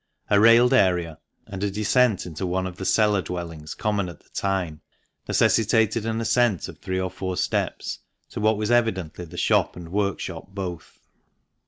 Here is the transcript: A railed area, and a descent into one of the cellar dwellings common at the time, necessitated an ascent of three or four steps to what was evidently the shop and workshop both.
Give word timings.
A 0.31 0.39
railed 0.39 0.73
area, 0.73 1.19
and 1.45 1.63
a 1.63 1.69
descent 1.69 2.25
into 2.25 2.47
one 2.47 2.65
of 2.65 2.77
the 2.77 2.85
cellar 2.85 3.21
dwellings 3.21 3.75
common 3.75 4.09
at 4.09 4.21
the 4.21 4.29
time, 4.31 4.81
necessitated 5.27 6.07
an 6.07 6.19
ascent 6.19 6.67
of 6.67 6.79
three 6.79 6.99
or 6.99 7.11
four 7.11 7.37
steps 7.37 7.99
to 8.31 8.39
what 8.41 8.57
was 8.57 8.71
evidently 8.71 9.25
the 9.25 9.37
shop 9.37 9.75
and 9.75 9.91
workshop 9.91 10.47
both. 10.55 10.97